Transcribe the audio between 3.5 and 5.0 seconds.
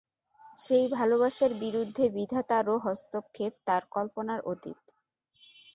তার কল্পনার অতীত।